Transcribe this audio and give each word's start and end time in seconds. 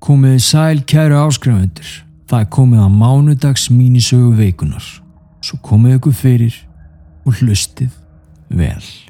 Komiði 0.00 0.40
sæl 0.40 0.80
kæru 0.88 1.18
áskrifundur. 1.20 1.90
Það 2.30 2.44
er 2.44 2.50
komið 2.56 2.82
að 2.84 2.96
mánudags 3.02 3.68
mínisögu 3.74 4.32
veikunar. 4.38 4.86
Svo 5.44 5.58
komið 5.66 5.98
ykkur 5.98 6.16
fyrir 6.16 6.56
og 7.26 7.40
hlustið 7.40 7.90
vel. 8.48 9.09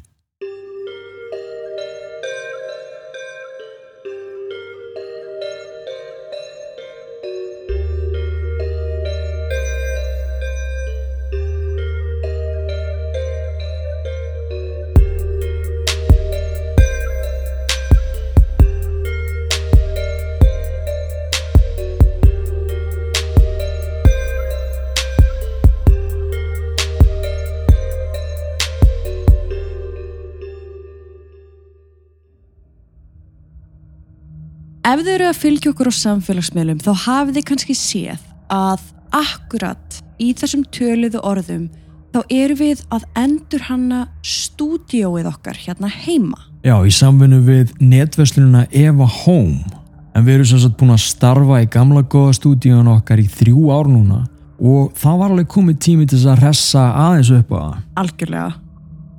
Ef 34.90 35.04
þau 35.06 35.10
eru 35.12 35.26
að 35.28 35.36
fylgja 35.38 35.70
okkur 35.70 35.86
á 35.86 35.94
samfélagsmiðlum 35.94 36.78
þá 36.82 36.88
hafið 37.04 37.36
þið 37.36 37.44
kannski 37.46 37.74
séð 37.78 38.22
að 38.50 38.80
akkurat 39.14 39.98
í 40.18 40.32
þessum 40.34 40.64
töluðu 40.74 41.20
orðum 41.30 41.68
þá 42.10 42.18
eru 42.34 42.56
við 42.58 42.80
að 42.90 43.04
endur 43.20 43.62
hanna 43.68 44.00
stúdíóið 44.26 45.28
okkar 45.30 45.60
hérna 45.62 45.90
heima. 45.94 46.40
Já, 46.66 46.74
í 46.82 46.90
samvinnu 46.90 47.38
við 47.46 47.70
netverslununa 47.78 48.64
Eva 48.74 49.06
Home. 49.20 49.62
En 50.10 50.26
við 50.26 50.40
erum 50.40 50.50
sem 50.50 50.62
sagt 50.64 50.80
búin 50.80 50.96
að 50.96 51.04
starfa 51.04 51.60
í 51.62 51.68
gamla 51.70 52.02
góða 52.02 52.34
stúdíun 52.40 52.90
okkar 52.90 53.22
í 53.22 53.28
þrjú 53.30 53.70
ár 53.70 53.92
núna 53.92 54.24
og 54.58 54.90
það 54.98 55.22
var 55.22 55.36
alveg 55.36 55.52
komið 55.54 55.78
tími 55.86 56.08
til 56.08 56.18
þess 56.18 56.32
að 56.34 56.42
ressa 56.48 56.88
aðeins 57.04 57.30
upp 57.38 57.54
á 57.54 57.58
það. 57.60 57.78
Algjörlega. 58.02 58.50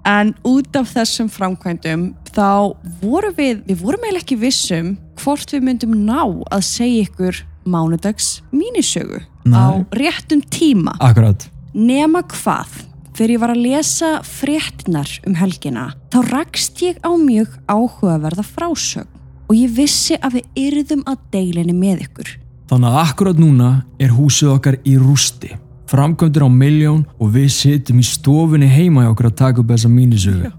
En 0.07 0.33
út 0.47 0.75
af 0.79 0.89
þessum 0.95 1.29
framkvæmdum 1.29 2.07
þá 2.33 2.73
vorum 3.03 3.35
við, 3.37 3.61
við 3.67 3.81
vorum 3.83 4.05
eiginlega 4.05 4.23
ekki 4.23 4.39
vissum 4.41 4.95
hvort 5.21 5.53
við 5.53 5.65
myndum 5.67 5.93
ná 6.07 6.23
að 6.49 6.63
segja 6.65 7.05
ykkur 7.05 7.41
mánudags 7.69 8.39
mínisögu 8.49 9.21
Nei. 9.45 9.57
á 9.57 9.65
réttum 9.93 10.41
tíma. 10.41 10.95
Akkurat. 10.99 11.45
Nema 11.73 12.23
hvað, 12.33 12.81
þegar 13.13 13.33
ég 13.35 13.41
var 13.43 13.53
að 13.53 13.63
lesa 13.67 14.11
fréttinar 14.25 15.11
um 15.27 15.37
helgina, 15.37 15.91
þá 16.11 16.19
rakst 16.31 16.81
ég 16.81 16.97
á 17.05 17.11
mjög 17.13 17.53
áhugaverða 17.69 18.45
frásögn 18.47 19.09
og 19.51 19.57
ég 19.57 19.73
vissi 19.75 20.15
að 20.17 20.39
við 20.39 20.61
yrðum 20.65 21.03
að 21.11 21.25
deilinni 21.33 21.75
með 21.75 22.07
ykkur. 22.07 22.29
Þannig 22.71 22.87
að 22.87 23.01
akkurat 23.03 23.39
núna 23.41 23.71
er 23.99 24.13
húsið 24.15 24.53
okkar 24.53 24.77
í 24.87 24.95
rústi. 24.95 25.51
Framkvæmdur 25.91 26.47
á 26.47 26.49
miljón 26.49 27.03
og 27.19 27.33
við 27.35 27.49
sittum 27.51 27.99
í 27.99 28.05
stofunni 28.07 28.69
heima 28.71 29.03
hjá 29.03 29.11
okkur 29.11 29.27
að 29.31 29.39
taka 29.41 29.61
upp 29.63 29.71
þessa 29.73 29.91
mínisögu. 29.91 30.51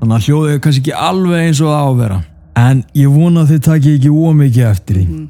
Þannig 0.00 0.16
að 0.16 0.28
hljóðið 0.28 0.54
er 0.54 0.60
kannski 0.64 0.84
ekki 0.84 0.94
alveg 1.08 1.44
eins 1.44 1.60
og 1.60 1.68
það 1.68 1.82
á 1.82 1.88
að 1.88 1.98
vera. 2.02 2.18
En 2.58 2.84
ég 2.96 3.12
vona 3.12 3.42
að 3.42 3.52
þið 3.52 3.64
takið 3.68 3.96
ekki 3.98 4.12
ómikið 4.14 4.68
eftir 4.68 5.00
því. 5.00 5.24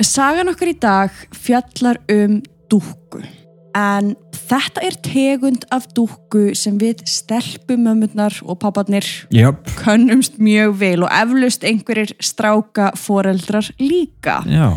Sagan 0.00 0.48
okkar 0.52 0.70
í 0.70 0.76
dag 0.80 1.16
fjallar 1.36 2.00
um 2.12 2.40
dúkku. 2.72 3.22
En 3.76 4.14
þetta 4.34 4.82
er 4.82 4.96
tegund 5.04 5.66
af 5.70 5.86
dúkku 5.94 6.50
sem 6.58 6.78
við 6.80 7.04
stelpumömmunar 7.06 8.40
og 8.42 8.58
papparnir 8.62 9.06
Jöp. 9.30 9.68
könnumst 9.78 10.40
mjög 10.42 10.74
vel 10.80 11.04
og 11.06 11.12
eflaust 11.14 11.64
einhverjir 11.64 12.16
stráka 12.18 12.90
foreldrar 12.98 13.70
líka. 13.78 14.40
Já. 14.44 14.74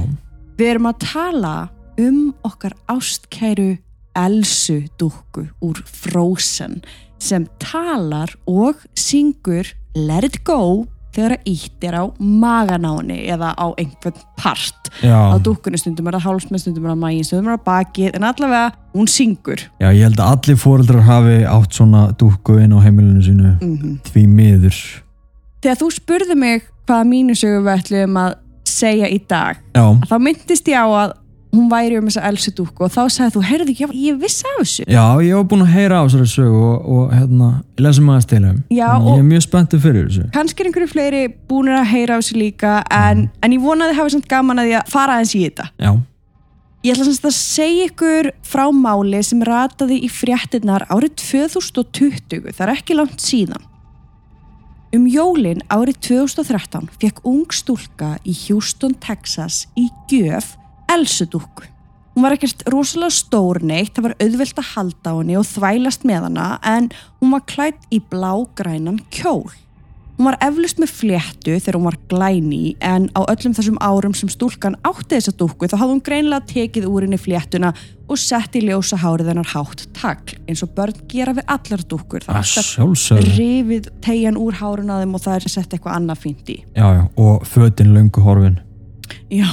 Við 0.58 0.76
erum 0.76 0.92
að 0.92 1.00
tala 1.10 1.56
um 1.98 2.34
okkar 2.44 2.74
ástkæru 2.90 3.78
Elsu 4.16 4.84
dúkku 5.02 5.48
úr 5.62 5.80
Frozen 5.86 6.82
sem 7.20 7.48
talar 7.60 8.30
og 8.48 8.76
syngur 8.96 9.66
Let 9.96 10.26
it 10.26 10.44
go 10.46 10.86
þegar 11.14 11.36
að 11.38 11.50
ítt 11.50 11.86
er 11.86 11.96
á 11.98 12.04
maganáni 12.18 13.20
eða 13.30 13.54
á 13.54 13.70
einhvern 13.78 14.18
part 14.38 14.90
Já. 15.06 15.34
á 15.34 15.38
dúkkunni 15.42 15.78
stundum 15.78 16.10
er 16.10 16.18
það 16.18 16.26
hálsmenn, 16.28 16.62
stundum 16.62 16.88
er 16.88 16.94
það 16.94 17.02
mægin, 17.04 17.28
stundum 17.28 17.50
er 17.52 17.58
það 17.58 17.66
bakið 17.68 18.18
en 18.18 18.28
allavega 18.30 18.72
hún 18.94 19.10
syngur 19.10 19.66
Já, 19.82 19.90
ég 19.94 20.04
held 20.08 20.22
að 20.22 20.32
allir 20.34 20.62
foreldrar 20.62 21.06
hafi 21.10 21.40
átt 21.50 21.78
svona 21.78 22.04
dúkku 22.18 22.58
inn 22.62 22.74
á 22.74 22.80
heimilinu 22.82 23.26
sínu. 23.26 23.56
mm 23.62 24.00
Því 24.10 24.24
miður. 24.30 24.80
Þegar 25.62 25.82
þú 25.82 25.90
spurði 25.94 26.38
mig 26.38 26.66
hvaða 26.88 27.10
mínusögu 27.14 27.62
við 27.64 27.76
ætlum 27.78 28.18
að 28.20 28.34
segja 28.68 29.10
í 29.10 29.20
dag 29.30 29.62
Já. 29.78 29.86
þá 30.10 30.16
myndist 30.22 30.68
ég 30.68 30.82
á 30.82 30.88
að 30.90 31.14
hún 31.54 31.70
væri 31.72 31.98
um 32.00 32.08
þessa 32.10 32.24
Elsu 32.30 32.54
dúkku 32.58 32.86
og 32.88 32.94
þá 32.94 33.02
sagði 33.14 33.34
þú, 33.36 33.44
heyrðu 33.50 33.74
ekki, 33.74 33.90
ég 34.04 34.22
vissi 34.22 34.48
af 34.50 34.62
þessu 34.62 34.86
Já, 34.90 35.04
ég 35.22 35.36
var 35.38 35.46
búinn 35.52 35.66
að 35.66 35.74
heyra 35.76 36.00
á 36.02 36.04
þessari 36.08 36.32
sögu 36.32 36.62
og, 36.70 36.88
og 36.96 37.12
hérna, 37.14 37.50
lesum 37.82 38.10
aðeins 38.10 38.30
til 38.32 38.40
þeim. 38.46 38.62
Ég 38.74 39.12
er 39.14 39.28
mjög 39.28 39.46
spenntið 39.46 39.84
fyrir 39.84 40.08
þessu. 40.08 40.30
kannski 40.34 40.64
er 40.64 40.70
einhverju 40.72 40.94
fleiri 40.94 41.22
búinir 41.50 41.78
að 41.78 41.92
heyra 41.92 42.18
á 42.18 42.20
þessu 42.22 42.40
líka 42.40 42.80
en, 42.90 43.28
en 43.46 43.54
ég 43.56 43.62
vonaði 43.62 44.00
hafa 44.00 44.16
samt 44.16 44.32
gaman 44.32 44.64
að 44.64 44.72
því 44.72 44.80
að 44.80 44.96
fara 44.96 45.20
aðeins 45.20 45.36
í 45.38 45.44
þetta 45.46 45.70
Já. 45.78 45.94
Ég 46.84 46.98
ætla 46.98 47.06
semst 47.08 47.28
að 47.30 47.36
segja 47.38 47.84
ykkur 47.88 48.28
frá 48.44 48.66
máli 48.76 49.22
sem 49.24 49.40
rataði 49.48 50.02
í 50.04 50.10
fréttinnar 50.12 50.84
árið 50.92 51.14
2020, 51.22 52.50
það 52.50 52.66
er 52.66 52.72
ekki 52.74 52.98
langt 52.98 53.24
síðan. 53.24 53.70
Um 54.94 55.06
jólin 55.08 55.64
árið 55.72 56.02
2013 56.10 56.90
fekk 57.00 57.24
ung 57.26 57.56
stúlka 57.56 58.18
í 58.28 58.36
Houston, 58.44 58.98
Texas 59.00 59.64
í 59.80 59.88
gjöf 60.12 60.58
Elsudúkku. 60.92 61.70
Hún 62.14 62.28
var 62.28 62.36
ekkert 62.36 62.62
rosalega 62.70 63.10
stór 63.16 63.64
neitt, 63.66 63.96
það 63.96 64.06
var 64.10 64.16
auðvelt 64.22 64.60
að 64.62 64.70
halda 64.76 65.14
á 65.14 65.18
henni 65.18 65.38
og 65.40 65.48
þvælast 65.50 66.04
með 66.06 66.28
hana 66.28 66.48
en 66.62 66.92
hún 67.18 67.34
var 67.34 67.46
klætt 67.50 67.88
í 67.90 67.98
blágrænan 68.12 69.00
kjól. 69.14 69.50
Hún 70.14 70.28
var 70.28 70.38
eflust 70.46 70.78
með 70.78 70.92
fléttu 70.94 71.56
þegar 71.58 71.78
hún 71.80 71.88
var 71.88 71.98
glæni 72.12 72.76
en 72.86 73.08
á 73.18 73.26
öllum 73.26 73.56
þessum 73.58 73.80
árum 73.82 74.14
sem 74.14 74.30
stúlkan 74.30 74.78
átti 74.86 75.16
þessa 75.16 75.34
dúkku 75.40 75.66
þá 75.66 75.74
hafði 75.80 75.96
hún 75.96 76.04
greinlega 76.06 76.46
tekið 76.52 76.86
úr 76.86 77.08
henni 77.08 77.18
fléttuna 77.18 77.74
og 78.06 78.22
sett 78.22 78.54
í 78.54 78.62
ljósa 78.62 79.00
hárið 79.02 79.34
hennar 79.34 79.50
hátt 79.56 79.88
tagl 79.98 80.38
eins 80.46 80.62
og 80.62 80.76
börn 80.78 81.02
gera 81.10 81.34
við 81.34 81.50
allar 81.50 81.86
dúkkur. 81.90 82.30
Það 82.30 82.86
Að 82.86 83.18
er 83.18 83.32
rifið 83.40 83.90
tegjan 84.06 84.38
úr 84.38 84.62
hárun 84.62 84.94
að 84.94 85.02
þeim 85.02 85.18
og 85.18 85.26
það 85.26 85.40
er 85.40 85.54
sett 85.58 85.74
eitthvað 85.74 85.98
annað 85.98 86.26
fínt 86.28 86.54
í. 86.54 86.62
Já, 86.78 86.88
já. 86.94 87.04
Og 87.18 87.48
fötin 87.50 87.96
löngu 87.98 88.22
horfin. 88.22 88.60
Já. 89.34 89.50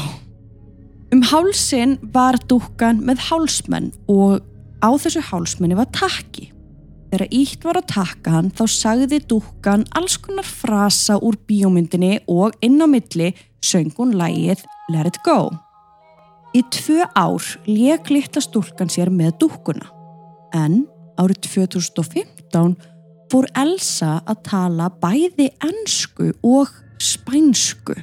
Um 1.10 1.24
hálsin 1.26 1.96
var 2.14 2.38
dúkkan 2.46 3.00
með 3.02 3.24
hálsmenn 3.26 3.90
og 4.06 4.44
á 4.78 4.90
þessu 4.94 5.22
hálsmenni 5.26 5.74
var 5.74 5.88
takki. 5.90 6.52
Þegar 7.10 7.32
ítt 7.34 7.64
var 7.66 7.80
að 7.80 7.88
taka 7.90 8.34
hann 8.36 8.50
þá 8.54 8.62
sagði 8.70 9.18
dúkkan 9.32 9.82
alls 9.98 10.14
konar 10.22 10.46
frasa 10.46 11.16
úr 11.18 11.34
bíómyndinni 11.50 12.20
og 12.30 12.54
inn 12.62 12.78
á 12.78 12.86
milli 12.86 13.32
söng 13.58 13.90
hún 13.98 14.14
lægið 14.14 14.62
Let 14.94 15.10
it 15.10 15.18
go. 15.26 15.50
Í 16.54 16.62
tvö 16.70 17.02
ár 17.18 17.42
lék 17.66 18.10
litla 18.14 18.42
stúlkan 18.42 18.90
sér 18.90 19.10
með 19.10 19.36
dúkkuna. 19.42 19.90
En 20.54 20.84
árið 21.18 21.42
2015 21.50 22.78
fór 23.30 23.50
Elsa 23.58 24.20
að 24.30 24.42
tala 24.46 24.90
bæði 25.02 25.50
ennsku 25.58 26.32
og 26.46 26.70
spænsku. 27.02 27.98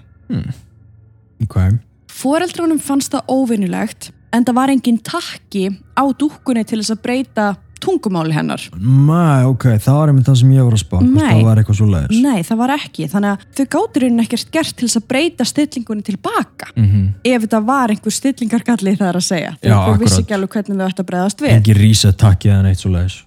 Ok. 1.44 1.87
Fóreldrunum 2.18 2.80
fannst 2.82 3.14
það 3.14 3.30
óvinnulegt 3.30 4.12
en 4.34 4.46
það 4.48 4.58
var 4.58 4.74
engin 4.74 4.98
takki 5.06 5.68
á 5.94 6.04
dúkkunni 6.18 6.66
til 6.68 6.82
þess 6.82 6.96
að 6.96 7.02
breyta 7.06 7.48
tungumáli 7.78 8.34
hennar. 8.34 8.64
Mæ, 8.82 9.46
ok, 9.52 9.68
það 9.86 9.98
var 10.00 10.10
einmitt 10.12 10.26
það 10.26 10.40
sem 10.40 10.54
ég 10.56 10.66
var 10.66 10.74
að 10.74 10.82
spá. 10.82 10.96
Nei. 11.04 11.28
Það 11.28 11.44
var 11.46 11.60
eitthvað 11.62 11.78
svo 11.78 11.90
leiðis. 11.92 12.22
Nei, 12.26 12.40
það 12.48 12.60
var 12.64 12.74
ekki. 12.74 13.06
Þannig 13.12 13.30
að 13.36 13.44
þau 13.60 13.68
gáturinn 13.76 14.24
ekkert 14.24 14.50
gert 14.56 14.74
til 14.80 14.88
þess 14.88 15.00
að 15.00 15.06
breyta 15.14 15.46
stillingunni 15.46 16.08
tilbaka. 16.08 16.72
Mm 16.74 17.06
Ef 17.28 17.44
þetta 17.46 17.60
var 17.68 17.94
einhver 17.94 18.14
stillingargalli 18.18 18.96
það 18.98 19.10
er 19.12 19.20
að 19.22 19.26
segja. 19.28 19.54
Já, 19.62 19.76
Þau 19.78 19.98
vissi 20.02 20.18
akkurat. 20.18 20.20
ekki 20.24 20.38
alveg 20.38 20.58
hvernig 20.58 20.78
þau 20.82 20.88
ætti 20.90 21.04
að 21.06 21.10
breyðast 21.12 21.42
við. 21.46 21.54
Engi 21.54 21.78
reset 21.78 22.18
takkið 22.18 22.54
eða 22.56 22.66
neitt 22.66 22.82
svo 22.82 22.92
leiðis. 22.98 23.18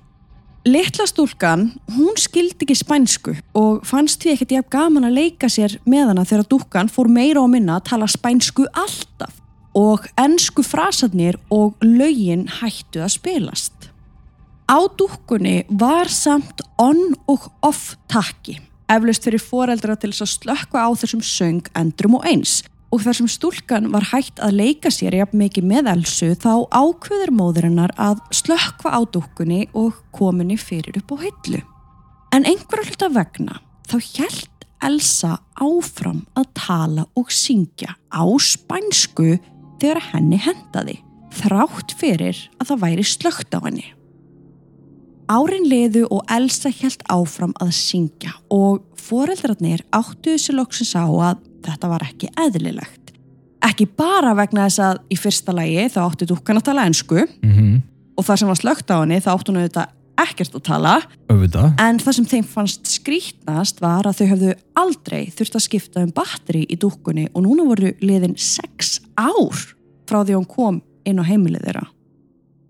Litla 0.68 1.06
stúlkan, 1.08 1.70
hún 1.88 2.18
skildi 2.20 2.66
ekki 2.66 2.74
spænsku 2.76 3.32
og 3.56 3.78
fannst 3.88 4.20
því 4.20 4.34
ekkert 4.34 4.50
jafn 4.52 4.72
gaman 4.74 5.06
að 5.08 5.14
leika 5.16 5.48
sér 5.48 5.78
með 5.88 6.10
hana 6.10 6.24
þegar 6.28 6.48
dúkkan 6.50 6.90
fór 6.92 7.08
meira 7.08 7.40
og 7.40 7.48
minna 7.48 7.78
að 7.78 7.86
tala 7.88 8.08
spænsku 8.12 8.66
alltaf 8.68 9.38
og 9.80 10.04
ennsku 10.20 10.60
frasarnir 10.66 11.38
og 11.48 11.80
lögin 11.80 12.44
hættu 12.58 13.00
að 13.00 13.14
spilast. 13.14 13.88
Á 14.68 14.84
dúkkunni 15.00 15.64
var 15.70 16.12
samt 16.12 16.60
on 16.76 17.16
og 17.24 17.48
off 17.64 17.94
takki, 18.12 18.58
eflaust 18.92 19.24
fyrir 19.24 19.40
foreldra 19.40 19.96
til 19.96 20.12
þess 20.12 20.26
að 20.26 20.34
slökka 20.34 20.84
á 20.84 20.88
þessum 20.92 21.24
söng 21.24 21.72
endrum 21.72 22.20
og 22.20 22.28
eins 22.28 22.60
og 22.90 23.04
þar 23.04 23.18
sem 23.20 23.28
stúlkan 23.30 23.88
var 23.92 24.08
hægt 24.10 24.40
að 24.42 24.56
leika 24.58 24.90
sér 24.92 25.16
jafn 25.20 25.38
mikið 25.40 25.66
með 25.70 25.90
Elsu 25.92 26.30
þá 26.34 26.66
ákveður 26.74 27.32
móðurinnar 27.38 27.94
að 28.00 28.22
slökka 28.34 28.90
á 28.90 29.00
dúkkunni 29.06 29.68
og 29.78 29.98
kominni 30.14 30.58
fyrir 30.58 30.98
upp 31.00 31.14
á 31.14 31.16
hillu. 31.22 31.62
En 32.34 32.46
einhverja 32.46 32.90
hluta 32.90 33.10
vegna 33.14 33.60
þá 33.90 33.96
hjælt 33.98 34.66
Elsa 34.80 35.36
áfram 35.60 36.24
að 36.38 36.50
tala 36.56 37.06
og 37.18 37.30
syngja 37.34 37.94
á 38.08 38.24
spænsku 38.40 39.36
þegar 39.80 40.00
henni 40.12 40.38
hendaði, 40.40 40.98
þrátt 41.36 41.94
fyrir 42.00 42.38
að 42.58 42.72
það 42.72 42.84
væri 42.86 43.06
slögt 43.06 43.56
á 43.56 43.60
henni. 43.60 43.86
Árin 45.30 45.68
liðu 45.70 46.08
og 46.10 46.24
Elsa 46.32 46.72
helt 46.80 47.04
áfram 47.06 47.52
að 47.62 47.70
syngja 47.76 48.32
og 48.50 48.80
foreldrarnir 48.98 49.84
áttu 49.94 50.32
þessu 50.32 50.56
loksins 50.56 50.96
á 50.98 51.06
að 51.06 51.44
þetta 51.66 51.90
var 51.92 52.02
ekki 52.08 52.32
eðlilegt. 52.40 53.12
Ekki 53.62 53.86
bara 53.94 54.32
vegna 54.34 54.66
þess 54.66 54.82
að 54.82 54.98
í 55.12 55.18
fyrsta 55.20 55.54
lagi 55.54 55.86
þá 55.92 56.00
áttu 56.02 56.26
dúkkan 56.32 56.58
að 56.58 56.66
tala 56.72 56.88
ensku 56.90 57.22
mm 57.22 57.78
og 58.20 58.26
það 58.26 58.36
sem 58.36 58.50
var 58.50 58.58
slögt 58.58 58.90
á 58.92 58.96
henni 59.00 59.16
þá 59.24 59.30
áttu 59.32 59.48
hún 59.48 59.62
auðvitað 59.62 59.92
ekkert 60.20 60.56
að 60.58 60.64
tala 60.66 60.90
auðvitað 61.30 61.78
en 61.80 62.00
það 62.02 62.16
sem 62.16 62.26
þeim 62.32 62.48
fannst 62.50 62.90
skrítnast 62.92 63.80
var 63.80 64.04
að 64.04 64.18
þau 64.18 64.26
höfðu 64.34 64.56
aldrei 64.82 65.22
þurft 65.38 65.56
að 65.56 65.64
skipta 65.64 66.02
um 66.04 66.12
batteri 66.12 66.66
í 66.68 66.76
dúkkunni 66.76 67.30
og 67.32 67.46
núna 67.46 67.64
voru 67.70 67.94
liðin 68.04 68.36
sex 68.36 68.98
ár 69.16 69.56
frá 70.10 70.20
því 70.20 70.36
hún 70.36 70.50
kom 70.50 70.82
inn 71.08 71.22
á 71.22 71.24
heimilið 71.24 71.64
þeirra. 71.64 71.86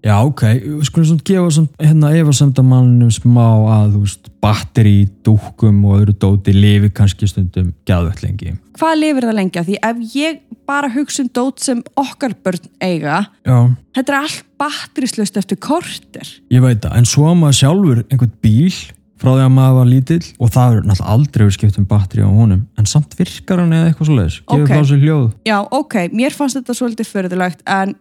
Já, 0.00 0.14
ok, 0.25 0.43
við 0.64 0.85
skulum 0.88 1.06
svona 1.11 1.25
gefa 1.29 1.49
svona, 1.52 1.69
hérna 1.85 2.11
efasemdamannum 2.17 3.11
smá 3.12 3.43
að, 3.69 3.91
þú 3.94 3.99
veist, 4.06 4.31
batteri 4.41 4.93
í 5.02 5.08
dúkkum 5.26 5.82
og 5.85 5.99
öðru 5.99 6.14
dóti 6.23 6.55
lifi 6.56 6.88
kannski 6.97 7.29
stundum 7.29 7.75
gæðvögt 7.88 8.23
lengi. 8.25 8.55
Hvað 8.81 8.94
lifir 9.02 9.26
það 9.29 9.37
lengi? 9.37 9.64
Því 9.67 9.76
ef 9.91 10.00
ég 10.17 10.38
bara 10.70 10.88
hugsa 10.94 11.20
um 11.26 11.29
dót 11.37 11.61
sem 11.61 11.82
okkar 12.00 12.32
börn 12.44 12.64
eiga, 12.81 13.19
Já, 13.44 13.58
þetta 13.99 14.14
er 14.14 14.19
allt 14.23 14.41
batterislaust 14.62 15.37
eftir 15.37 15.58
korter. 15.61 16.32
ég 16.49 16.64
veit 16.64 16.81
það, 16.81 16.97
en 16.97 17.08
svo 17.12 17.29
að 17.29 17.38
maður 17.43 17.58
sjálfur 17.61 18.02
einhvern 18.08 18.32
bíl 18.41 18.73
frá 19.20 19.35
því 19.37 19.44
að 19.44 19.52
maður 19.52 19.76
var 19.82 19.88
lítill 19.91 20.23
og 20.41 20.52
það 20.55 20.76
er 20.79 20.87
náttúrulega 20.88 21.12
aldrei 21.12 21.43
verið 21.44 21.56
skipt 21.58 21.79
um 21.82 21.88
batteri 21.91 22.25
á 22.25 22.31
honum, 22.32 22.62
en 22.81 22.87
samt 22.88 23.19
virkar 23.19 23.61
hann 23.61 23.75
eða 23.76 23.91
eitthvað 23.91 24.08
svo 24.08 24.17
leiðis, 24.17 24.38
gefur 24.49 24.64
Ok. 24.64 24.70
frá 24.73 24.85
sér 24.88 25.02
hljóð. 25.05 25.26
Já, 25.44 25.58
ok, 25.76 25.97
mér 26.17 26.32
fannst 26.32 26.56
þetta 26.56 26.79
svolítið 26.79 27.11
förðulegt 27.12 27.61
en 27.69 27.93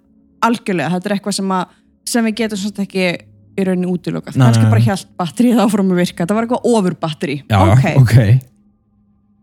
algjörlega, 0.48 0.94
þetta 0.96 1.10
er 1.10 1.16
eitthvað 1.18 1.36
sem, 1.36 1.50
að, 1.51 1.75
sem 2.09 2.29
við 2.29 2.38
getum 2.44 2.61
svona 2.61 2.85
ekki 2.85 3.07
í 3.59 3.65
rauninni 3.67 3.89
útilokað. 3.89 4.38
Nei, 4.38 4.45
Kannski 4.47 4.69
bara 4.71 4.85
hjælt 4.85 5.09
batterið 5.19 5.63
áfram 5.65 5.91
að 5.94 6.01
virka. 6.03 6.27
Það 6.27 6.38
var 6.38 6.47
eitthvað 6.47 6.69
ofur 6.69 6.95
batteri. 7.01 7.41
Já, 7.50 7.59
ok. 7.65 7.85
ok. 8.03 8.15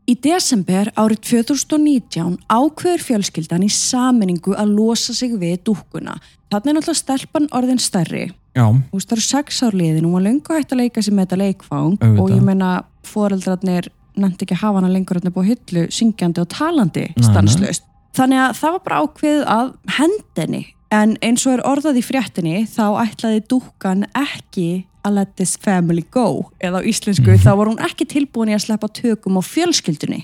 Í 0.07 0.15
desember 0.23 0.93
árið 0.95 1.23
2019 1.33 2.37
ákveður 2.47 3.03
fjölskyldan 3.03 3.67
í 3.67 3.71
saminningu 3.75 4.55
að 4.55 4.75
losa 4.77 5.15
sig 5.17 5.35
við 5.35 5.59
dúkkuna. 5.67 6.15
Þannig 6.53 6.71
er 6.71 6.77
náttúrulega 6.79 7.01
stelpan 7.01 7.49
orðin 7.59 7.83
stærri. 7.83 8.29
Já, 8.57 8.65
Þú 8.71 8.97
veist, 8.97 9.11
það 9.11 9.17
eru 9.17 9.25
sex 9.27 9.59
ár 9.67 9.75
liðin, 9.77 10.07
hún 10.07 10.15
var 10.15 10.25
löngu 10.25 10.55
hægt 10.55 10.73
að 10.73 10.81
leika 10.81 11.03
sig 11.05 11.13
með 11.13 11.27
þetta 11.27 11.41
leikfang 11.43 12.07
og 12.23 12.31
ég 12.33 12.45
meina 12.47 12.71
foreldrarnir 13.05 13.91
nefndi 14.17 14.47
ekki 14.47 14.57
að 14.57 14.63
hafa 14.63 14.81
hana 14.81 14.93
lengur 14.95 15.19
hérna 15.19 15.33
búið 15.35 15.51
hillu, 15.51 15.83
syngjandi 15.93 16.41
og 16.41 16.49
talandi 16.55 17.05
Nei, 17.11 17.27
stanslaust. 17.27 17.86
Þannig 18.17 18.41
að 18.41 18.53
það 18.57 18.75
var 18.75 18.83
bara 18.87 18.99
ákveðið 19.05 19.43
að 19.53 19.71
hendinni 19.99 20.63
en 20.97 21.17
eins 21.25 21.43
og 21.45 21.57
er 21.57 21.63
orðað 21.69 21.99
í 22.01 22.05
fréttinni 22.07 22.61
þá 22.71 22.85
ætlaði 23.03 23.43
dúkkan 23.51 24.07
ekki 24.17 24.87
að 25.07 25.19
let 25.19 25.35
this 25.37 25.55
family 25.61 26.05
go 26.15 26.47
eða 26.65 26.81
á 26.81 26.87
íslensku 26.89 27.37
þá 27.43 27.51
var 27.59 27.71
hún 27.71 27.83
ekki 27.85 28.07
tilbúin 28.09 28.55
í 28.55 28.57
að 28.57 28.65
sleppa 28.65 28.89
tökum 28.89 29.37
á 29.37 29.43
fjölskyldunni. 29.45 30.23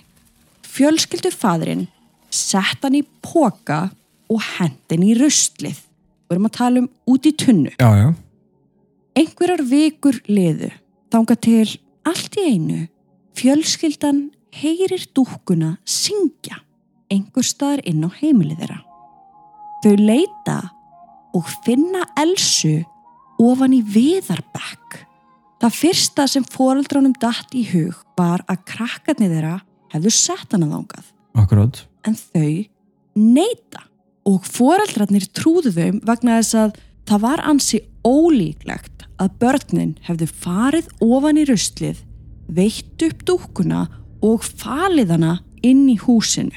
Fjölskyldufadrin 0.72 1.86
sett 2.32 2.80
hann 2.80 2.96
í 2.96 3.04
póka 3.20 3.90
og 4.32 4.40
hendin 4.56 5.04
í 5.04 5.12
rustlið. 5.18 5.76
Við 6.30 6.38
erum 6.38 6.48
að 6.48 6.56
tala 6.56 6.84
um 6.86 6.90
út 7.12 7.28
í 7.28 7.34
tunnu. 7.36 7.76
já, 7.76 7.90
já. 7.92 8.08
Einhverjar 9.12 9.60
vikur 9.68 10.22
liðu 10.24 10.70
þanga 11.12 11.36
til 11.44 11.68
allt 12.08 12.36
í 12.40 12.48
einu 12.54 12.78
fjölskyldan 13.36 14.30
heyrir 14.56 15.04
dúkkuna 15.12 15.76
syngja 15.84 16.62
einhver 17.12 17.46
staðar 17.46 17.82
inn 17.88 18.04
á 18.06 18.10
heimilið 18.16 18.62
þeirra. 18.62 18.80
Þau 19.82 19.94
leita 19.98 20.58
og 21.36 21.48
finna 21.66 22.06
Elsu 22.20 22.82
ofan 23.42 23.74
í 23.76 23.82
viðarbekk. 23.84 25.00
Það 25.62 25.78
fyrsta 25.78 26.26
sem 26.30 26.46
foreldránum 26.46 27.14
datt 27.22 27.54
í 27.54 27.62
hug 27.70 28.00
var 28.18 28.42
að 28.50 28.64
krakkarnir 28.72 29.30
þeirra 29.30 29.56
hefðu 29.92 30.12
sett 30.14 30.54
hana 30.54 30.70
þangað 30.70 31.10
Akkurát. 31.38 31.84
en 32.08 32.16
þau 32.18 32.64
neita 33.14 33.84
og 34.28 34.46
foreldrarnir 34.46 35.28
trúðu 35.34 35.72
þeim 35.74 36.00
vegna 36.06 36.40
þess 36.40 36.58
að 36.58 36.76
það 37.08 37.24
var 37.26 37.42
ansi 37.50 37.80
ólíklegt 38.06 39.06
að 39.22 39.36
börnin 39.42 39.94
hefðu 40.06 40.28
farið 40.42 40.90
ofan 41.04 41.38
í 41.38 41.46
ruslið, 41.46 41.98
veitt 42.48 43.02
upp 43.06 43.24
dúkkuna 43.28 43.86
og 44.22 44.42
falið 44.46 45.14
hana 45.14 45.32
inn 45.62 45.84
í 45.90 45.98
húsinu. 46.00 46.54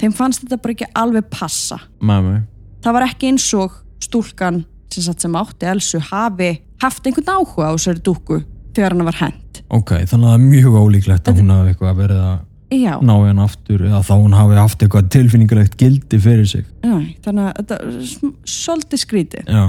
Þeim 0.00 0.12
fannst 0.16 0.42
þetta 0.44 0.58
bara 0.62 0.74
ekki 0.76 0.88
alveg 1.02 1.28
passa. 1.32 1.78
Mæmi. 2.00 2.40
Það 2.84 2.96
var 2.98 3.06
ekki 3.08 3.30
eins 3.32 3.46
og 3.56 3.78
stúlkan 4.04 4.64
sem, 4.92 5.14
sem 5.16 5.38
átti 5.40 5.68
Elsu 5.70 6.00
hafi 6.10 6.50
haft 6.82 7.06
einhvern 7.08 7.32
áhuga 7.32 7.70
á 7.72 7.76
þessari 7.76 8.04
dúkku 8.04 8.42
þegar 8.76 8.94
hann 8.96 9.08
var 9.08 9.18
hend. 9.22 9.62
Ok, 9.72 9.94
þannig 10.04 10.28
að 10.28 10.28
það 10.28 10.36
er 10.36 10.44
mjög 10.50 10.76
ólíklegt 10.82 11.30
að 11.30 11.40
hún 11.40 11.54
hafi 11.54 11.72
eitthvað 11.72 11.98
verið 12.02 12.20
að 12.26 12.36
Já, 12.76 12.96
ná 12.98 13.12
í 13.14 13.26
hann 13.30 13.38
aftur 13.44 13.82
eða 13.86 14.00
þá 14.02 14.14
hún 14.18 14.32
hafi 14.34 14.56
haft 14.58 14.80
eitthvað 14.82 15.10
tilfinningalegt 15.14 15.76
gildi 15.78 16.18
fyrir 16.18 16.48
sig. 16.50 16.64
já 16.82 16.96
þannig 17.22 17.44
að 17.46 17.52
þetta 17.60 17.76
er 17.78 18.40
svolítið 18.50 19.02
skrítið. 19.04 19.44
Já, 19.46 19.66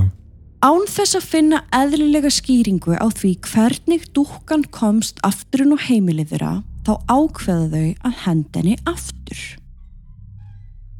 Án 0.65 0.87
þess 0.89 1.13
að 1.19 1.25
finna 1.29 1.59
eðlilega 1.77 2.31
skýringu 2.33 2.95
á 2.97 3.05
því 3.13 3.35
hvernig 3.45 4.07
dúkkan 4.17 4.63
komst 4.73 5.21
afturinn 5.21 5.75
á 5.77 5.85
heimilið 5.85 6.31
þeirra 6.33 6.53
þá 6.87 6.93
ákveða 7.05 7.67
þau 7.69 8.09
að 8.09 8.15
hendinni 8.23 8.73
aftur. 8.89 9.43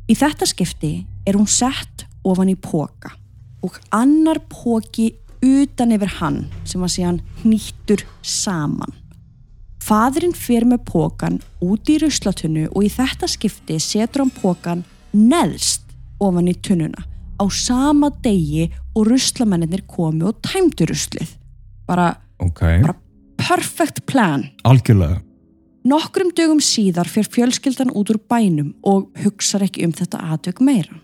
Í 0.08 0.16
þetta 0.16 0.48
skipti 0.48 0.92
er 1.28 1.36
hún 1.36 1.50
sett 1.52 2.06
ofan 2.28 2.52
í 2.52 2.56
póka 2.56 3.12
og 3.66 3.76
annar 3.92 4.40
póki 4.48 5.10
utan 5.44 5.92
yfir 5.96 6.14
hann 6.20 6.38
sem 6.68 6.84
að 6.84 6.94
síðan 6.94 7.20
hnýttur 7.42 8.04
saman. 8.24 8.94
Fadurinn 9.84 10.36
fer 10.36 10.66
með 10.68 10.84
pókan 10.88 11.42
út 11.64 11.92
í 11.92 11.98
ruslatunnu 12.02 12.68
og 12.74 12.88
í 12.88 12.92
þetta 12.92 13.28
skipti 13.32 13.78
setur 13.84 14.26
hann 14.26 14.34
pókan 14.40 14.86
neðst 15.16 15.84
ofan 16.24 16.50
í 16.52 16.56
tunnuna 16.64 17.04
á 17.38 17.46
sama 17.54 18.10
degi 18.24 18.66
og 18.96 19.12
ruslamennir 19.12 19.84
komi 19.88 20.26
og 20.28 20.40
tæmdu 20.42 20.88
ruslið. 20.90 21.36
Bara 21.88 22.16
ok. 22.40 22.64
Bara- 22.84 22.98
perfect 23.38 24.06
plan. 24.08 24.50
Algjörlega. 24.64 25.22
Nokkrum 25.88 26.34
dögum 26.36 26.60
síðar 26.64 27.08
fer 27.08 27.28
fjölskyldan 27.32 27.94
út 27.96 28.10
úr 28.12 28.18
bænum 28.20 28.74
og 28.84 29.12
hugsar 29.22 29.64
ekki 29.64 29.86
um 29.86 29.94
þetta 29.96 30.20
aðtök 30.34 30.60
meira. 30.66 30.98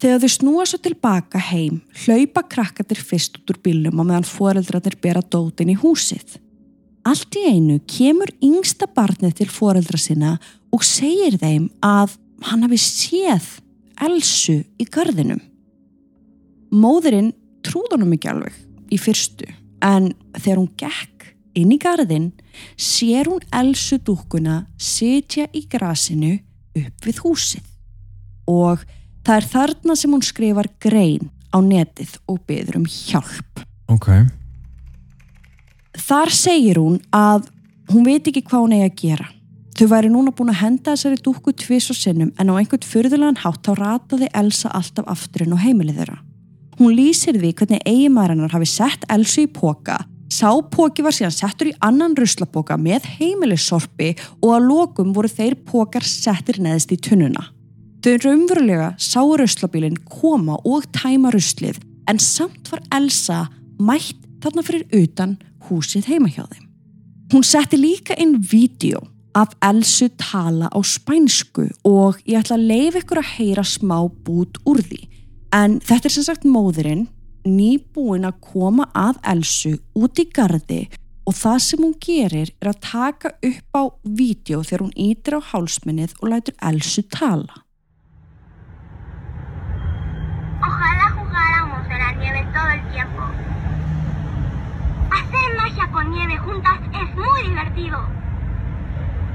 Þegar 0.00 0.20
þau 0.22 0.30
snúa 0.32 0.66
svo 0.68 0.78
tilbaka 0.80 1.40
heim, 1.50 1.80
hlaupa 2.04 2.44
krakkatir 2.52 3.00
fyrst 3.04 3.40
út 3.40 3.50
úr 3.50 3.58
bílnum 3.64 3.98
á 3.98 4.04
meðan 4.04 4.28
foreldrarnir 4.28 4.96
bera 5.02 5.24
dótin 5.24 5.72
í 5.74 5.76
húsið. 5.80 6.38
Allt 7.08 7.36
í 7.40 7.42
einu 7.50 7.80
kemur 7.88 8.30
yngsta 8.44 8.86
barnið 8.94 9.40
til 9.40 9.50
foreldra 9.50 9.98
sinna 9.98 10.36
og 10.70 10.86
segir 10.86 11.40
þeim 11.40 11.68
að 11.82 12.14
hann 12.46 12.64
hafi 12.68 12.78
séð 12.84 13.48
Elsu 14.00 14.60
í 14.80 14.86
garðinum. 14.88 15.40
Móðurinn 16.70 17.34
trúð 17.66 17.96
honum 17.96 18.14
ekki 18.16 18.30
alveg 18.30 18.54
í 18.92 19.00
fyrstu 19.00 19.48
en 19.84 20.12
þegar 20.38 20.60
hún 20.62 20.70
gekk 20.78 21.09
inn 21.62 21.74
í 21.74 21.80
garðin 21.80 22.30
sér 22.80 23.30
hún 23.30 23.44
Elsu 23.54 24.00
dúkkuna 24.04 24.64
sitja 24.80 25.46
í 25.52 25.64
grasinu 25.70 26.36
upp 26.78 27.06
við 27.06 27.22
húsið 27.24 27.66
og 28.50 28.84
það 29.26 29.36
er 29.36 29.48
þarna 29.54 29.96
sem 29.98 30.14
hún 30.14 30.24
skrifar 30.26 30.70
grein 30.82 31.30
á 31.50 31.58
netið 31.62 32.16
og 32.30 32.38
byður 32.46 32.80
um 32.80 32.86
hjálp. 32.86 33.64
Ok. 33.90 34.08
Þar 35.98 36.32
segir 36.34 36.78
hún 36.80 37.00
að 37.14 37.50
hún 37.90 38.06
veit 38.06 38.26
ekki 38.30 38.44
hvað 38.46 38.64
hún 38.64 38.74
eigi 38.76 38.88
að 38.88 38.98
gera. 39.02 39.28
Þau 39.80 39.86
væri 39.90 40.10
núna 40.12 40.32
búin 40.36 40.52
að 40.52 40.60
henda 40.60 40.94
þessari 40.94 41.22
dúkku 41.24 41.54
tvis 41.56 41.88
og 41.90 41.98
sinnum 41.98 42.32
en 42.38 42.50
á 42.52 42.54
einhvern 42.54 42.86
fyrðulegan 42.86 43.40
hátt 43.42 43.62
þá 43.64 43.72
rataði 43.78 44.28
Elsa 44.36 44.70
alltaf 44.76 45.06
afturinn 45.08 45.54
á 45.56 45.62
heimilið 45.62 46.02
þeirra. 46.02 46.18
Hún 46.80 46.94
lýsir 46.96 47.36
því 47.36 47.52
hvernig 47.56 47.82
eiginmaðurinnar 47.88 48.54
hafi 48.54 48.68
sett 48.68 49.06
Elsu 49.12 49.44
í 49.44 49.50
póka, 49.52 49.98
sá 50.30 50.50
póki 50.72 51.04
var 51.04 51.14
síðan 51.14 51.34
settur 51.34 51.70
í 51.72 51.76
annan 51.84 52.14
ruslapóka 52.18 52.78
með 52.80 53.08
heimilissorpi 53.18 54.14
og 54.40 54.54
að 54.54 54.68
lokum 54.68 55.12
voru 55.16 55.30
þeir 55.30 55.58
pókar 55.66 56.06
settir 56.06 56.60
neðist 56.62 56.94
í 56.94 57.00
tunnuna. 57.02 57.50
Þau 58.00 58.14
raunverulega 58.24 58.94
sá 58.96 59.20
ruslabílinn 59.20 59.98
koma 60.08 60.56
og 60.64 60.86
tæma 60.96 61.32
ruslið 61.34 61.82
en 62.08 62.20
samt 62.22 62.70
var 62.72 62.82
Elsa 62.96 63.44
mætt 63.80 64.16
þarna 64.40 64.64
fyrir 64.64 64.86
utan 64.96 65.36
húsið 65.68 66.08
heima 66.08 66.30
hjá 66.32 66.46
þeim. 66.46 66.66
Hún 67.30 67.44
setti 67.46 67.78
líka 67.78 68.16
inn 68.18 68.38
vídeo 68.40 69.02
af 69.38 69.52
Elsu 69.62 70.08
tala 70.18 70.70
á 70.72 70.78
spænsku 70.82 71.68
og 71.86 72.18
ég 72.24 72.40
ætla 72.40 72.56
að 72.56 72.66
leifa 72.72 73.02
ykkur 73.02 73.20
að 73.20 73.32
heyra 73.36 73.64
smá 73.66 73.98
bút 74.24 74.58
úr 74.66 74.80
því. 74.82 75.04
En 75.54 75.78
þetta 75.84 76.08
er 76.08 76.14
sem 76.16 76.26
sagt 76.26 76.46
móðurinn 76.48 77.06
nýbúin 77.44 78.26
að 78.28 78.40
koma 78.44 78.88
að 78.94 79.20
Elsu 79.32 79.72
út 79.96 80.18
í 80.20 80.26
gardi 80.34 80.88
og 81.26 81.34
það 81.36 81.58
sem 81.64 81.82
hún 81.84 81.94
gerir 82.02 82.52
er 82.60 82.68
að 82.72 82.80
taka 82.86 83.32
upp 83.50 83.76
á 83.76 83.82
vídeo 84.04 84.62
þegar 84.66 84.84
hún 84.84 84.96
ítir 84.96 85.36
á 85.38 85.40
hálsminnið 85.50 86.14
og 86.20 86.28
lætur 86.32 86.54
Elsu 86.70 87.02
tala. 87.12 87.64
Ojalá 90.60 91.06
jugáramos 91.16 91.84
en 91.88 91.98
la 91.98 92.12
nieve 92.20 92.42
todo 92.54 92.70
el 92.76 92.82
tiempo. 92.92 93.22
Hacer 95.10 95.48
magia 95.56 95.86
con 95.92 96.10
nieve 96.10 96.36
juntas 96.38 96.80
es 96.92 97.08
muy 97.16 97.42
divertido. 97.48 97.98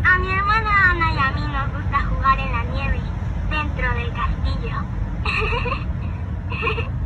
A 0.06 0.20
mi 0.20 0.30
hermana 0.32 0.92
Ana 0.92 1.08
y 1.14 1.18
a 1.18 1.32
mí 1.32 1.44
nos 1.52 1.68
gusta 1.74 1.98
jugar 2.10 2.40
en 2.40 2.52
la 2.52 2.64
nieve 2.74 3.02
dentro 3.50 3.94
del 3.94 4.12
castillo. 4.14 4.78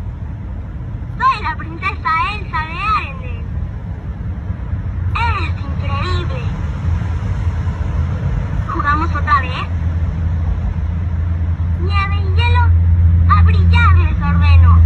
Soy 1.20 1.44
la 1.44 1.56
princesa 1.58 2.10
Elsa 2.34 2.60
de 2.68 2.78
Arendelle. 2.98 3.44
Es 5.16 5.54
increíble. 5.66 6.42
¿Jugamos 8.70 9.10
otra 9.16 9.42
vez? 9.42 9.68
Nieve 11.82 12.16
y 12.18 12.36
hielo, 12.36 12.64
a 13.30 13.44
brillar 13.44 13.96
les 13.98 14.22
ordeno. 14.22 14.80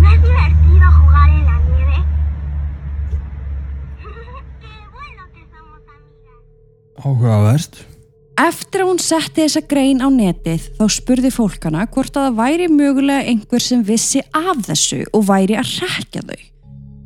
¿No 0.00 0.08
es 0.10 0.22
divertido 0.22 0.92
jugar 0.92 1.28
en 1.30 1.44
la 1.44 1.58
nieve? 1.58 2.04
Qué 4.60 4.74
bueno 4.92 5.22
que 5.32 5.42
somos 5.54 5.80
amigas. 5.88 6.40
Áhugavert. 7.54 7.84
Eftir 8.34 8.82
að 8.82 8.88
hún 8.88 8.98
setti 8.98 9.44
þessa 9.44 9.60
grein 9.70 10.00
á 10.02 10.10
netið 10.10 10.64
þá 10.74 10.84
spurði 10.90 11.30
fólkana 11.30 11.84
hvort 11.86 12.16
að 12.18 12.24
það 12.26 12.38
væri 12.40 12.66
mögulega 12.72 13.28
einhver 13.30 13.62
sem 13.62 13.84
vissi 13.86 14.24
af 14.34 14.64
þessu 14.66 15.04
og 15.14 15.28
væri 15.28 15.54
að 15.60 15.70
rekja 15.84 16.24
þau. 16.26 16.40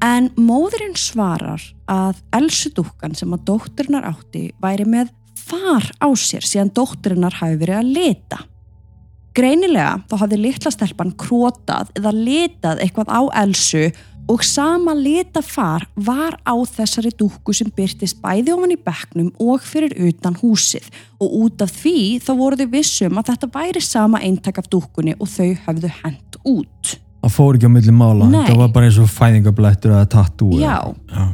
En 0.08 0.30
móðurinn 0.40 0.96
svarar 0.96 1.60
að 1.90 2.22
Elsu 2.38 2.72
dúkkan 2.72 3.16
sem 3.18 3.34
að 3.34 3.44
dótturinnar 3.50 4.08
átti 4.08 4.46
væri 4.62 4.86
með 4.88 5.12
far 5.36 5.84
á 6.00 6.08
sér 6.16 6.46
síðan 6.48 6.72
dótturinnar 6.72 7.36
hafi 7.42 7.60
verið 7.60 7.82
að 7.82 7.92
leta. 7.98 8.40
Greinilega 9.36 9.98
þá 10.08 10.14
hafði 10.22 10.40
litla 10.46 10.72
stelpan 10.72 11.12
krótað 11.20 11.92
eða 11.98 12.14
litað 12.16 12.80
eitthvað 12.86 13.12
á 13.12 13.20
Elsu 13.44 13.84
og 13.84 13.98
sama 14.44 14.92
litafar 14.92 15.86
var 15.96 16.36
á 16.44 16.52
þessari 16.68 17.10
dúkku 17.16 17.54
sem 17.56 17.70
byrtist 17.72 18.20
bæði 18.20 18.52
ofan 18.52 18.74
í 18.74 18.78
bekknum 18.84 19.30
og 19.40 19.64
fyrir 19.64 19.94
utan 20.04 20.36
húsið 20.36 20.84
og 21.16 21.36
út 21.42 21.64
af 21.64 21.72
því 21.72 22.20
þá 22.20 22.32
voru 22.36 22.58
þau 22.60 22.68
vissum 22.74 23.16
að 23.18 23.30
þetta 23.32 23.50
væri 23.54 23.82
sama 23.84 24.20
eintak 24.20 24.60
af 24.60 24.68
dúkkunni 24.68 25.16
og 25.16 25.30
þau 25.32 25.54
höfðu 25.64 25.92
hent 26.02 26.40
út. 26.44 26.98
Það 27.22 27.34
fór 27.34 27.56
ekki 27.56 27.70
á 27.72 27.76
milli 27.78 27.94
mála. 27.94 28.28
Það 28.36 28.60
var 28.60 28.74
bara 28.76 28.90
eins 28.90 29.00
og 29.00 29.08
fæðingablættur 29.10 29.94
eða 29.96 30.10
tattoo. 30.12 30.52
Já. 30.60 30.76
Já. 31.08 31.24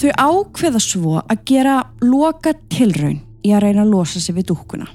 Þau 0.00 0.12
ákveða 0.16 0.80
svo 0.80 1.18
að 1.20 1.42
gera 1.50 1.74
loka 2.06 2.54
tilraun 2.72 3.18
í 3.44 3.52
að 3.52 3.66
reyna 3.66 3.82
að 3.84 3.92
losa 3.92 4.22
sig 4.22 4.38
við 4.38 4.52
dúkkuna. 4.54 4.86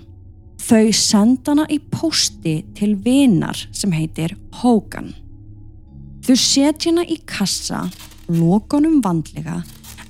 Þau 0.66 0.96
senda 0.98 1.52
hana 1.52 1.68
í 1.70 1.78
pósti 1.78 2.56
til 2.74 2.96
vinar 3.04 3.60
sem 3.76 3.92
heitir 3.94 4.34
Hogan. 4.64 5.12
Þau 6.26 6.38
setja 6.42 6.90
hana 6.90 7.04
í 7.06 7.20
kassa, 7.30 7.84
loka 8.34 8.80
honum 8.80 8.96
vandlega, 9.06 9.60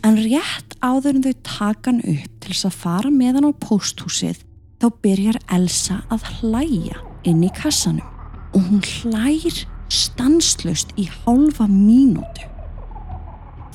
en 0.08 0.16
rétt 0.16 0.78
áður 0.80 1.18
en 1.18 1.26
þau 1.26 1.34
taka 1.44 1.92
hann 1.92 2.00
upp 2.08 2.38
til 2.40 2.54
þess 2.54 2.68
að 2.70 2.78
fara 2.86 3.12
með 3.12 3.34
hann 3.36 3.48
á 3.52 3.62
pósthúsið, 3.66 4.40
þá 4.80 4.86
byrjar 5.04 5.40
Elsa 5.58 5.98
að 6.08 6.30
hlæja 6.38 7.02
inn 7.28 7.44
í 7.44 7.52
kassanum 7.58 8.08
og 8.56 8.64
hún 8.70 8.80
hlægir 8.88 9.66
stanslust 9.92 10.96
í 10.96 11.10
hálfa 11.26 11.68
mínútu. 11.68 12.48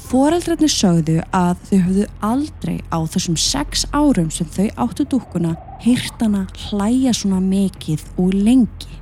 Foreldrarnir 0.08 0.72
sögðu 0.72 1.20
að 1.36 1.60
þau 1.68 1.76
höfðu 1.76 2.10
aldrei 2.24 2.80
á 2.88 3.04
þessum 3.04 3.36
sex 3.36 3.84
árum 3.92 4.32
sem 4.32 4.48
þau 4.48 4.70
áttu 4.86 5.10
dúkkuna 5.12 5.58
hýrt 5.84 6.24
hana 6.24 6.46
hlæja 6.70 7.12
svona 7.20 7.44
mikið 7.44 8.08
og 8.16 8.32
lengi. 8.32 9.00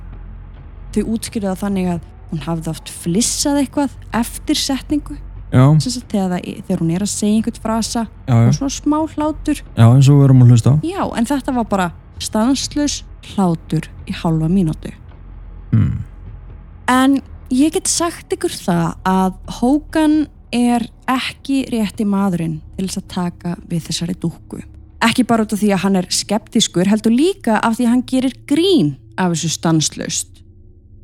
Þau 0.91 1.03
útskýrðu 1.15 1.53
það 1.53 1.61
þannig 1.63 1.93
að 1.95 2.07
hún 2.29 2.43
hafði 2.45 2.71
oft 2.73 2.91
flissað 3.01 3.63
eitthvað 3.63 3.97
eftir 4.19 4.59
setningu 4.59 5.17
þegar, 5.49 6.05
það, 6.11 6.35
þegar 6.67 6.81
hún 6.83 6.91
er 6.93 7.03
að 7.03 7.11
segja 7.11 7.39
einhvern 7.39 7.61
frasa 7.63 8.03
já, 8.05 8.33
já. 8.33 8.47
og 8.47 8.53
svona 8.57 8.75
smá 8.75 8.97
hlátur. 9.15 9.63
Já, 9.75 9.85
eins 9.87 10.09
og 10.09 10.19
við 10.19 10.27
erum 10.27 10.43
að 10.43 10.53
hlusta. 10.53 10.75
Já, 10.85 11.01
en 11.17 11.29
þetta 11.29 11.55
var 11.55 11.69
bara 11.69 11.87
stanslös 12.21 13.03
hlátur 13.33 13.89
í 14.05 14.13
hálfa 14.13 14.49
mínútu. 14.51 14.93
Hmm. 15.71 16.03
En 16.89 17.19
ég 17.53 17.73
get 17.73 17.89
sagt 17.89 18.33
ykkur 18.33 18.53
það 18.53 18.93
að 19.09 19.39
Hogan 19.59 20.19
er 20.53 20.85
ekki 21.09 21.63
rétti 21.69 22.05
maðurinn 22.09 22.59
til 22.77 22.87
þess 22.87 23.01
að 23.01 23.09
taka 23.13 23.55
við 23.69 23.89
þessari 23.89 24.17
dúkku. 24.21 24.61
Ekki 25.05 25.23
bara 25.23 25.45
út 25.45 25.53
af 25.55 25.61
því 25.61 25.69
að 25.73 25.83
hann 25.85 25.95
er 25.95 26.09
skeptiskur, 26.11 26.89
heldur 26.89 27.13
líka 27.13 27.59
af 27.63 27.77
því 27.77 27.85
að 27.85 27.93
hann 27.93 28.07
gerir 28.09 28.35
grín 28.49 28.89
af 29.15 29.33
þessu 29.33 29.53
stanslaust. 29.53 30.38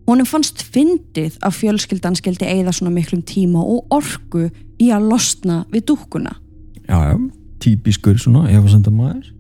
Honum 0.06 0.28
fannst 0.30 0.62
fyndið 0.74 1.40
að 1.46 1.56
fjölskyldan 1.60 2.18
skildi 2.20 2.46
eigða 2.46 2.76
svona 2.78 2.94
miklum 2.94 3.24
tíma 3.26 3.64
og 3.66 3.88
orku 3.96 4.50
í 4.82 4.92
að 4.94 5.08
losna 5.10 5.64
við 5.74 5.88
dúkkuna. 5.92 6.36
Já, 6.86 7.00
já. 7.10 7.16
Típiskur 7.66 8.20
svona, 8.22 8.46
efasenda 8.54 8.94
maður. 8.94 9.32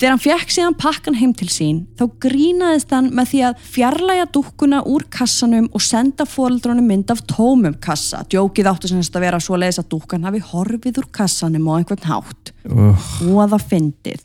Þegar 0.00 0.14
hann 0.14 0.22
fekk 0.22 0.52
síðan 0.54 0.76
pakkan 0.80 1.16
heim 1.20 1.32
til 1.36 1.50
sín 1.52 1.80
þá 2.00 2.06
grínaðist 2.24 2.92
hann 2.96 3.10
með 3.16 3.34
því 3.34 3.40
að 3.50 3.64
fjarlæga 3.68 4.28
dúkkuna 4.32 4.78
úr 4.88 5.04
kassanum 5.12 5.66
og 5.76 5.84
senda 5.84 6.24
fóreldrónum 6.24 6.88
mynd 6.88 7.12
af 7.12 7.20
tómum 7.28 7.76
kassa. 7.84 8.22
Djókið 8.32 8.70
áttu 8.70 8.88
sem 8.88 9.02
þess 9.02 9.12
að 9.12 9.26
vera 9.26 9.40
svo 9.44 9.60
leiðis 9.60 9.82
að 9.82 9.90
dúkkan 9.92 10.24
hafi 10.24 10.40
horfið 10.52 11.02
úr 11.02 11.10
kassanum 11.20 11.68
á 11.68 11.72
einhvern 11.76 12.08
hátt 12.08 12.54
Uh, 12.60 12.92
og 13.24 13.38
að 13.40 13.54
það 13.54 13.62
fyndið. 13.70 14.24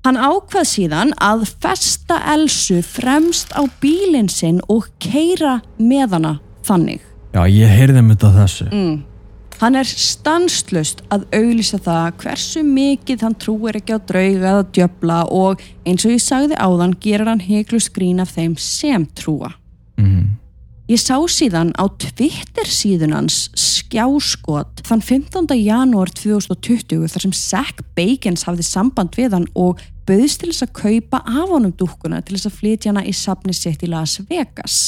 Hann 0.00 0.16
ákvað 0.16 0.64
síðan 0.64 1.10
að 1.20 1.42
festa 1.60 2.16
Elsu 2.32 2.78
fremst 2.80 3.50
á 3.52 3.68
bílinn 3.82 4.30
sinn 4.32 4.62
og 4.72 4.86
keira 4.96 5.58
með 5.76 6.16
hana 6.16 6.32
þannig. 6.64 7.02
já, 7.34 7.42
ég 7.44 7.68
heyrði 7.68 8.00
um 8.00 8.08
þetta 8.14 8.30
þessu. 8.38 8.68
Mm. 8.72 8.94
Hann 9.60 9.76
er 9.76 9.84
stanslust 9.84 11.02
að 11.12 11.26
auglýsa 11.36 11.82
það 11.84 12.06
hversu 12.22 12.62
mikið 12.64 13.26
hann 13.26 13.36
trúir 13.36 13.76
ekki 13.76 13.92
á 13.92 14.00
drauga 14.00 14.54
eða 14.54 14.66
djöfla 14.72 15.18
og 15.36 15.60
eins 15.84 16.06
og 16.08 16.14
ég 16.14 16.24
sagði 16.24 16.56
áðan 16.56 16.96
gerir 16.96 17.28
hann 17.28 17.44
heglu 17.44 17.82
skrín 17.84 18.24
af 18.24 18.32
þeim 18.38 18.56
sem 18.56 19.04
trúa. 19.04 19.52
Ég 20.90 20.98
sá 20.98 21.14
síðan 21.30 21.68
á 21.78 21.86
Twitter 22.02 22.66
síðunans 22.66 23.44
skjáskot 23.54 24.80
þann 24.88 25.02
15. 25.06 25.52
janúar 25.62 26.10
2020 26.18 27.04
þar 27.12 27.22
sem 27.22 27.34
Zach 27.38 27.82
Bagans 27.94 28.42
hafði 28.48 28.64
samband 28.66 29.14
við 29.14 29.36
hann 29.36 29.44
og 29.54 29.78
bauðist 30.08 30.40
til 30.42 30.48
þess 30.50 30.64
að 30.66 30.72
kaupa 30.80 31.20
af 31.22 31.52
honum 31.52 31.76
dúkkuna 31.78 32.18
til 32.24 32.34
þess 32.34 32.48
að 32.48 32.56
flytja 32.56 32.90
hana 32.90 33.04
í 33.06 33.12
safni 33.14 33.54
sitt 33.54 33.84
í 33.86 33.90
Las 33.92 34.16
Vegas. 34.26 34.78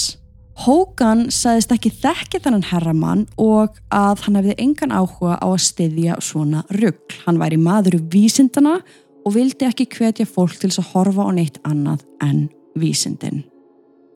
Hogan 0.65 1.29
sagðist 1.31 1.75
ekki 1.77 1.93
þekki 2.01 2.41
þennan 2.43 2.67
herramann 2.73 3.23
og 3.39 3.79
að 3.95 4.25
hann 4.25 4.41
hefði 4.41 4.57
engan 4.65 4.97
áhuga 4.97 5.37
á 5.39 5.47
að 5.47 5.63
styðja 5.69 6.17
svona 6.19 6.65
rugg. 6.81 7.15
Hann 7.29 7.39
væri 7.39 7.61
maður 7.63 8.01
vísindana 8.11 8.81
og 9.23 9.37
vildi 9.37 9.71
ekki 9.71 9.87
hvetja 9.95 10.27
fólk 10.27 10.59
til 10.59 10.73
þess 10.73 10.83
að 10.83 10.91
horfa 10.97 11.29
á 11.29 11.39
neitt 11.39 11.63
annað 11.63 12.03
en 12.27 12.49
vísindin. 12.75 13.45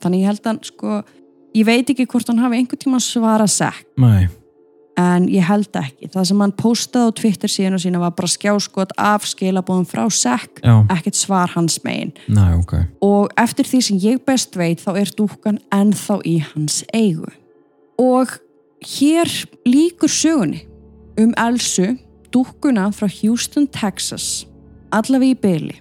Þannig 0.03 0.25
ég 0.25 0.33
held 0.33 0.51
að 0.51 0.61
sko, 0.67 0.99
ég 1.55 1.67
veit 1.67 1.91
ekki 1.91 2.07
hvort 2.07 2.29
hann 2.29 2.43
hafi 2.43 2.59
einhvern 2.61 2.83
tíma 2.83 3.01
svara 3.03 3.47
sekk 3.47 3.87
Nei. 4.01 4.29
en 4.97 5.29
ég 5.29 5.45
held 5.45 5.77
ekki. 5.77 6.09
Það 6.13 6.25
sem 6.31 6.41
hann 6.41 6.55
postaði 6.57 7.13
á 7.13 7.17
Twitter 7.21 7.53
síðan 7.53 7.77
og 7.77 7.83
sína 7.85 8.01
var 8.01 8.15
bara 8.17 8.33
skjáskot 8.33 8.95
af 8.97 9.27
skilabóðum 9.29 9.87
frá 9.89 10.07
sekk, 10.11 10.63
ekkert 10.93 11.19
svar 11.19 11.53
hans 11.55 11.79
megin 11.85 12.15
Nei, 12.29 12.55
ok. 12.57 12.75
og 13.05 13.31
eftir 13.37 13.69
því 13.69 13.83
sem 13.83 14.01
ég 14.01 14.25
best 14.25 14.57
veit 14.57 14.81
þá 14.81 14.93
er 15.03 15.13
dúkkan 15.19 15.61
ennþá 15.75 16.21
í 16.25 16.39
hans 16.55 16.83
eigu. 16.97 17.29
Og 18.01 18.39
hér 18.85 19.31
líkur 19.69 20.13
sögunni 20.13 20.67
um 21.19 21.33
Elsu, 21.41 21.97
dúkkuna 22.33 22.91
frá 22.93 23.09
Houston, 23.23 23.67
Texas, 23.73 24.47
allavega 24.93 25.33
í 25.33 25.41
byli. 25.41 25.77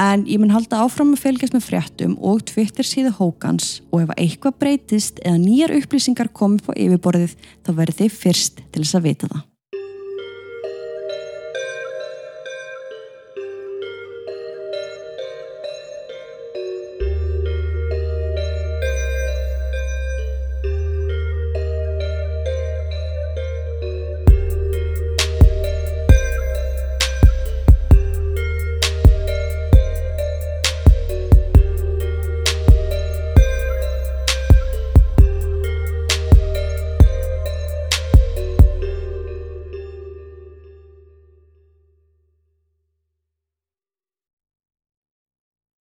En 0.00 0.22
ég 0.24 0.40
mun 0.40 0.52
halda 0.54 0.78
áfram 0.80 1.10
að 1.12 1.26
fylgjast 1.26 1.52
með 1.52 1.66
fréttum 1.66 2.14
og 2.24 2.40
Twitter 2.48 2.86
síðu 2.88 3.12
Hókans 3.18 3.82
og 3.92 4.06
ef 4.06 4.14
eitthvað 4.16 4.56
breytist 4.62 5.20
eða 5.20 5.42
nýjar 5.42 5.76
upplýsingar 5.76 6.32
komið 6.32 6.64
på 6.70 6.78
yfirborðið 6.86 7.36
þá 7.36 7.72
verður 7.74 7.98
þið 8.00 8.18
fyrst 8.22 8.64
til 8.72 8.84
þess 8.86 8.96
að 8.96 9.08
vita 9.10 9.28
það. 9.34 9.49